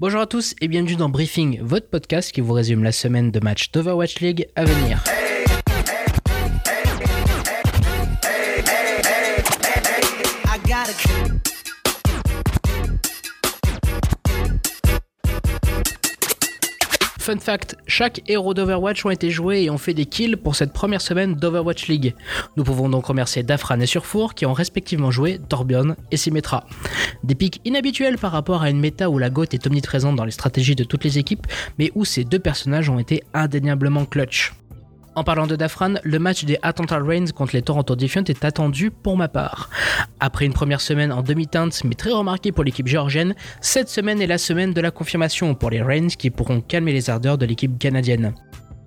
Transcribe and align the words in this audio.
Bonjour 0.00 0.22
à 0.22 0.26
tous 0.26 0.54
et 0.62 0.68
bienvenue 0.68 0.96
dans 0.96 1.10
Briefing, 1.10 1.60
votre 1.60 1.86
podcast 1.86 2.32
qui 2.32 2.40
vous 2.40 2.54
résume 2.54 2.82
la 2.82 2.90
semaine 2.90 3.30
de 3.30 3.38
matchs 3.38 3.70
d'Overwatch 3.70 4.20
League 4.20 4.48
à 4.56 4.64
venir. 4.64 5.04
Fun 17.20 17.36
fact, 17.38 17.76
chaque 17.86 18.22
héros 18.28 18.54
d'Overwatch 18.54 19.04
ont 19.04 19.10
été 19.10 19.30
joués 19.30 19.64
et 19.64 19.68
ont 19.68 19.76
fait 19.76 19.92
des 19.92 20.06
kills 20.06 20.36
pour 20.36 20.56
cette 20.56 20.72
première 20.72 21.02
semaine 21.02 21.34
d'Overwatch 21.34 21.86
League. 21.86 22.14
Nous 22.56 22.64
pouvons 22.64 22.88
donc 22.88 23.04
remercier 23.04 23.42
Dafran 23.42 23.78
et 23.78 23.84
Surfour 23.84 24.34
qui 24.34 24.46
ont 24.46 24.54
respectivement 24.54 25.10
joué 25.10 25.38
Torbjorn 25.50 25.96
et 26.10 26.16
Symmetra. 26.16 26.64
Des 27.22 27.34
pics 27.34 27.60
inhabituels 27.66 28.16
par 28.16 28.32
rapport 28.32 28.62
à 28.62 28.70
une 28.70 28.80
méta 28.80 29.10
où 29.10 29.18
la 29.18 29.28
GOAT 29.28 29.52
est 29.52 29.66
omniprésente 29.66 30.16
dans 30.16 30.24
les 30.24 30.30
stratégies 30.30 30.74
de 30.74 30.84
toutes 30.84 31.04
les 31.04 31.18
équipes, 31.18 31.46
mais 31.78 31.92
où 31.94 32.06
ces 32.06 32.24
deux 32.24 32.38
personnages 32.38 32.88
ont 32.88 32.98
été 32.98 33.22
indéniablement 33.34 34.06
clutch. 34.06 34.54
En 35.16 35.24
parlant 35.24 35.48
de 35.48 35.56
Dafran, 35.56 35.94
le 36.04 36.18
match 36.20 36.44
des 36.44 36.58
Atlanta 36.62 36.98
Reigns 36.98 37.32
contre 37.34 37.56
les 37.56 37.62
Toronto 37.62 37.96
Defiant 37.96 38.22
est 38.24 38.44
attendu 38.44 38.92
pour 38.92 39.16
ma 39.16 39.28
part. 39.28 39.68
Après 40.20 40.46
une 40.46 40.52
première 40.52 40.80
semaine 40.80 41.10
en 41.10 41.22
demi-teinte 41.22 41.82
mais 41.84 41.94
très 41.94 42.12
remarquée 42.12 42.52
pour 42.52 42.62
l'équipe 42.62 42.86
géorgienne, 42.86 43.34
cette 43.60 43.88
semaine 43.88 44.22
est 44.22 44.28
la 44.28 44.38
semaine 44.38 44.72
de 44.72 44.80
la 44.80 44.92
confirmation 44.92 45.54
pour 45.56 45.70
les 45.70 45.82
Reigns 45.82 46.08
qui 46.16 46.30
pourront 46.30 46.60
calmer 46.60 46.92
les 46.92 47.10
ardeurs 47.10 47.38
de 47.38 47.46
l'équipe 47.46 47.76
canadienne. 47.76 48.34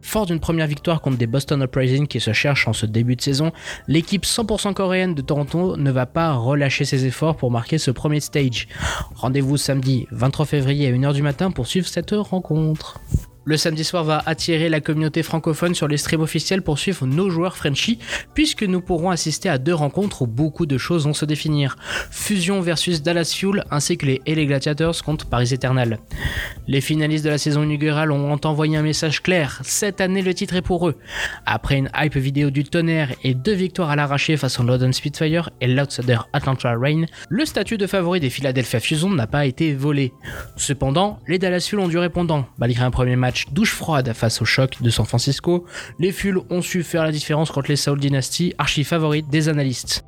Fort 0.01 0.25
d'une 0.25 0.39
première 0.39 0.67
victoire 0.67 1.01
contre 1.01 1.17
des 1.17 1.27
Boston 1.27 1.61
Uprising 1.63 2.07
qui 2.07 2.19
se 2.19 2.33
cherchent 2.33 2.67
en 2.67 2.73
ce 2.73 2.85
début 2.85 3.15
de 3.15 3.21
saison, 3.21 3.51
l'équipe 3.87 4.25
100% 4.25 4.73
coréenne 4.73 5.15
de 5.15 5.21
Toronto 5.21 5.75
ne 5.75 5.91
va 5.91 6.05
pas 6.05 6.33
relâcher 6.33 6.85
ses 6.85 7.05
efforts 7.05 7.35
pour 7.35 7.51
marquer 7.51 7.77
ce 7.77 7.91
premier 7.91 8.19
stage. 8.19 8.67
Rendez-vous 9.15 9.57
samedi 9.57 10.07
23 10.11 10.45
février 10.45 10.87
à 10.87 10.91
1h 10.91 11.13
du 11.13 11.21
matin 11.21 11.51
pour 11.51 11.67
suivre 11.67 11.87
cette 11.87 12.11
rencontre. 12.11 12.99
Le 13.45 13.57
samedi 13.57 13.83
soir 13.83 14.05
va 14.05 14.23
attirer 14.25 14.69
la 14.69 14.79
communauté 14.79 15.21
francophone 15.21 15.75
sur 15.75 15.89
les 15.89 15.97
streams 15.97 16.21
officiels 16.21 16.61
pour 16.61 16.79
suivre 16.79 17.05
nos 17.05 17.29
joueurs 17.29 17.57
Frenchy, 17.57 17.99
puisque 18.33 18.63
nous 18.63 18.79
pourrons 18.79 19.09
assister 19.09 19.49
à 19.49 19.57
deux 19.57 19.73
rencontres 19.73 20.21
où 20.21 20.27
beaucoup 20.27 20.65
de 20.65 20.77
choses 20.77 21.05
vont 21.05 21.13
se 21.13 21.25
définir. 21.25 21.75
Fusion 22.09 22.61
versus 22.61 23.01
Dallas 23.01 23.33
Fuel, 23.35 23.65
ainsi 23.69 23.97
que 23.97 24.05
les 24.05 24.21
LA 24.25 24.45
Gladiators 24.45 25.03
contre 25.03 25.25
Paris 25.25 25.49
Eternal. 25.53 25.99
Les 26.67 26.79
finalistes 26.79 27.25
de 27.25 27.31
la 27.31 27.37
saison 27.37 27.63
inaugurale 27.63 28.13
ont 28.13 28.39
envoyé 28.45 28.77
un 28.77 28.81
message 28.81 29.21
clair, 29.21 29.59
cette 29.63 29.99
année 29.99 30.21
le 30.21 30.33
titre 30.33 30.55
est 30.55 30.61
pour 30.61 30.87
eux. 30.87 30.95
Après 31.45 31.75
une 31.75 31.89
hype 31.97 32.15
vidéo 32.15 32.49
du 32.49 32.63
tonnerre 32.63 33.11
et 33.23 33.33
deux 33.33 33.53
victoires 33.53 33.89
à 33.89 33.97
l'arraché 33.97 34.37
face 34.37 34.57
au 34.61 34.63
London 34.63 34.93
Spitfire 34.93 35.49
et 35.59 35.67
l'outsider 35.67 36.19
Atlanta 36.31 36.73
Rain, 36.77 37.05
le 37.27 37.45
statut 37.45 37.77
de 37.77 37.87
favori 37.87 38.21
des 38.21 38.29
Philadelphia 38.29 38.79
Fusion 38.79 39.09
n'a 39.09 39.27
pas 39.27 39.45
été 39.45 39.73
volé. 39.73 40.13
Cependant, 40.55 41.19
les 41.27 41.39
Dallas 41.39 41.65
Fuel 41.67 41.81
ont 41.81 41.89
dû 41.89 41.97
répondant, 41.97 42.45
malgré 42.57 42.85
un 42.85 42.91
premier 42.91 43.17
match 43.17 43.32
douche 43.51 43.73
froide 43.73 44.13
face 44.13 44.41
au 44.41 44.45
choc 44.45 44.81
de 44.81 44.89
San 44.89 45.05
Francisco, 45.05 45.65
les 45.99 46.11
Fuls 46.11 46.41
ont 46.49 46.61
su 46.61 46.83
faire 46.83 47.03
la 47.03 47.11
différence 47.11 47.51
contre 47.51 47.69
les 47.69 47.75
Saul 47.75 47.99
Dynasty, 47.99 48.53
archi 48.57 48.83
favorites 48.83 49.29
des 49.29 49.49
analystes. 49.49 50.03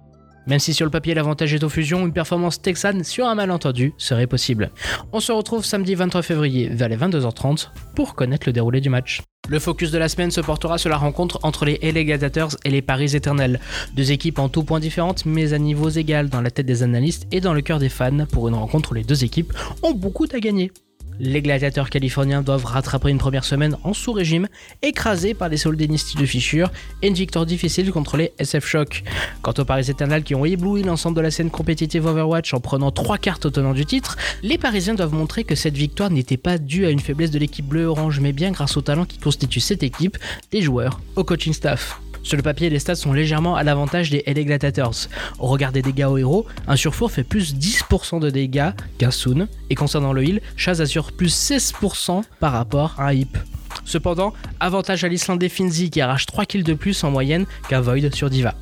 Même 0.48 0.60
si 0.60 0.74
sur 0.74 0.86
le 0.86 0.92
papier 0.92 1.16
l'avantage 1.16 1.54
est 1.54 1.64
aux 1.64 1.70
fusions, 1.70 2.06
une 2.06 2.14
performance 2.14 2.62
texane 2.62 3.04
sur 3.04 3.26
un 3.28 3.36
malentendu 3.36 3.94
serait 3.98 4.28
possible. 4.28 4.70
On 5.12 5.20
se 5.20 5.32
retrouve 5.32 5.66
samedi 5.66 5.96
23 5.96 6.22
février 6.22 6.70
vers 6.70 6.88
les 6.88 6.98
22h30 6.98 7.70
pour 7.96 8.14
connaître 8.14 8.48
le 8.48 8.54
déroulé 8.54 8.80
du 8.80 8.90
match. 8.90 9.22
Le 9.48 9.60
focus 9.60 9.92
de 9.92 9.98
la 9.98 10.10
semaine 10.10 10.32
se 10.32 10.42
portera 10.42 10.78
sur 10.78 10.90
la 10.90 10.98
rencontre 10.98 11.40
entre 11.44 11.66
les 11.66 11.80
LA 11.82 12.04
Gladiators 12.04 12.58
et 12.64 12.70
les 12.70 12.82
Paris 12.82 13.16
Éternels. 13.16 13.60
Deux 13.96 14.12
équipes 14.12 14.40
en 14.40 14.50
tout 14.50 14.64
point 14.64 14.80
différentes 14.80 15.26
mais 15.26 15.54
à 15.54 15.60
niveaux 15.60 15.90
égaux 15.90 16.30
dans 16.30 16.42
la 16.42 16.52
tête 16.52 16.66
des 16.66 16.84
analystes 16.84 17.28
et 17.32 17.42
dans 17.42 17.54
le 17.54 17.62
cœur 17.62 17.80
des 17.80 17.90
fans 17.90 18.26
pour 18.32 18.48
une 18.48 18.56
rencontre 18.56 18.92
où 18.92 18.96
les 18.96 19.04
deux 19.04 19.24
équipes 19.24 19.54
ont 19.84 19.94
beaucoup 19.94 20.28
à 20.32 20.40
gagner. 20.40 20.72
Les 21.20 21.42
gladiateurs 21.42 21.90
californiens 21.90 22.42
doivent 22.42 22.66
rattraper 22.66 23.10
une 23.10 23.18
première 23.18 23.46
semaine 23.46 23.78
en 23.84 23.94
sous-régime, 23.94 24.48
écrasés 24.82 25.34
par 25.34 25.50
les 25.50 25.58
Soul 25.58 25.78
Dynasty 25.78 26.18
de 26.18 26.26
Fisher, 26.26 26.66
et 27.02 27.08
une 27.08 27.14
victoire 27.14 27.46
difficile 27.46 27.92
contre 27.92 28.18
les 28.18 28.34
SF 28.38 28.66
Shock. 28.66 29.04
Quant 29.42 29.54
aux 29.58 29.66
Paris 29.66 29.90
Eternal 29.90 30.24
qui 30.24 30.36
ont 30.36 30.46
ébloui 30.46 30.84
l'ensemble 30.84 31.16
de 31.16 31.22
la 31.22 31.32
scène 31.32 31.50
compétitive 31.50 32.06
Overwatch 32.06 32.54
en 32.54 32.60
prenant 32.60 32.92
trois 32.92 33.18
cartes 33.18 33.46
au 33.46 33.50
tenant 33.50 33.74
du 33.74 33.86
titre, 33.86 34.18
les 34.44 34.58
Parisiens 34.58 34.96
doivent 34.96 35.14
montrer 35.14 35.44
que 35.44 35.56
cette 35.56 35.78
victoire 35.78 36.10
n'était 36.10 36.38
pas 36.38 36.58
due 36.58 36.86
à 36.86 36.90
une 36.90 37.00
faiblesse 37.00 37.32
de 37.32 37.40
l'équipe 37.40 37.66
bleu-orange, 37.66 38.20
mais 38.20 38.34
bien 38.34 38.52
grâce 38.52 38.76
au 38.76 38.82
talent 38.82 39.06
qui 39.06 39.18
constitue 39.18 39.60
cette 39.60 39.84
équipe, 39.84 40.18
des 40.52 40.62
joueurs, 40.62 41.00
au 41.16 41.24
coaching 41.24 41.54
staff. 41.54 42.00
Sur 42.26 42.38
le 42.38 42.42
papier, 42.42 42.72
les 42.72 42.80
stats 42.80 42.96
sont 42.96 43.14
légèrement 43.14 43.56
à 43.56 43.62
l'avantage 43.62 44.10
des 44.10 44.24
LA 44.26 44.46
Gladiators. 44.46 44.96
Au 45.38 45.46
regard 45.46 45.72
des 45.72 45.84
dégâts 45.84 46.08
aux 46.10 46.18
héros, 46.18 46.48
un 46.68 46.76
surfour 46.76 47.12
fait 47.12 47.24
plus 47.24 47.54
10% 47.54 48.20
de 48.20 48.32
dégâts 48.32 48.72
qu'un 48.98 49.12
Soon, 49.12 49.48
et 49.70 49.76
concernant 49.76 50.12
le 50.12 50.24
heal, 50.24 50.42
Chaz 50.58 50.82
assure 50.82 51.12
plus 51.12 51.32
16% 51.32 52.24
par 52.40 52.54
rapport 52.54 52.96
à 52.98 53.10
un 53.10 53.14
Hip. 53.14 53.38
Cependant, 53.86 54.34
avantage 54.60 55.04
à 55.04 55.08
l'Islandais 55.08 55.50
Finzi 55.50 55.92
qui 55.92 56.02
arrache 56.02 56.26
3 56.26 56.46
kills 56.46 56.64
de 56.64 56.74
plus 56.74 57.04
en 57.04 57.12
moyenne 57.12 57.46
qu'un 57.70 57.80
Void 57.80 58.12
sur 58.12 58.32
Diva. 58.32 58.56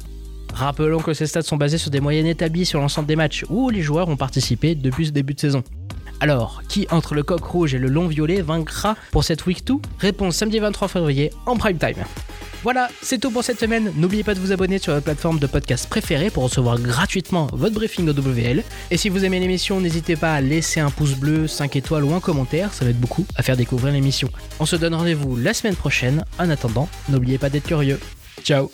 Rappelons 0.54 1.00
que 1.00 1.14
ces 1.14 1.26
stats 1.26 1.44
sont 1.44 1.56
basés 1.56 1.78
sur 1.78 1.90
des 1.90 2.02
moyennes 2.02 2.28
établies 2.28 2.66
sur 2.66 2.82
l'ensemble 2.82 3.08
des 3.08 3.16
matchs 3.16 3.46
où 3.50 3.70
les 3.70 3.82
joueurs 3.82 4.10
ont 4.10 4.18
participé 4.18 4.76
depuis 4.76 5.06
ce 5.06 5.12
début 5.12 5.36
de 5.36 5.40
saison. 5.40 5.64
Alors, 6.20 6.64
qui 6.68 6.86
entre 6.92 7.16
le 7.16 7.24
coq 7.24 7.44
rouge 7.46 7.74
et 7.74 7.80
le 7.80 7.88
long 7.88 8.08
violet 8.08 8.42
vaincra 8.42 8.98
pour 9.12 9.24
cette 9.24 9.46
week 9.46 9.66
2 9.66 9.76
Réponse 10.00 10.36
samedi 10.36 10.60
23 10.60 10.90
février 10.90 11.32
en 11.46 11.56
prime 11.56 11.78
time. 11.78 12.04
Voilà, 12.64 12.90
c'est 13.02 13.20
tout 13.20 13.30
pour 13.30 13.44
cette 13.44 13.60
semaine. 13.60 13.92
N'oubliez 13.98 14.24
pas 14.24 14.34
de 14.34 14.40
vous 14.40 14.54
abonner 14.54 14.80
sur 14.80 14.94
votre 14.94 15.04
plateforme 15.04 15.38
de 15.38 15.48
podcast 15.48 15.88
préférée 15.90 16.30
pour 16.30 16.44
recevoir 16.44 16.80
gratuitement 16.80 17.48
votre 17.52 17.76
briefing 17.76 18.08
OWL. 18.08 18.64
Et 18.90 18.98
si 18.98 19.10
vous 19.10 19.26
aimez 19.26 19.42
l'émission, 19.42 19.82
n'hésitez 19.82 20.16
pas 20.16 20.34
à 20.34 20.42
laisser 20.42 20.80
un 20.80 20.90
pouce 20.90 21.16
bleu, 21.16 21.48
5 21.48 21.76
étoiles 21.76 22.06
ou 22.06 22.14
un 22.14 22.22
commentaire, 22.22 22.74
ça 22.74 22.86
va 22.86 22.94
beaucoup 22.94 23.26
à 23.36 23.44
faire 23.44 23.58
découvrir 23.58 23.94
l'émission. 23.94 24.30
On 24.62 24.66
se 24.66 24.78
donne 24.78 24.96
rendez-vous 24.96 25.36
la 25.36 25.54
semaine 25.54 25.76
prochaine. 25.76 26.24
En 26.40 26.50
attendant, 26.50 26.88
n'oubliez 27.10 27.38
pas 27.38 27.50
d'être 27.50 27.68
curieux. 27.68 28.00
Ciao 28.44 28.72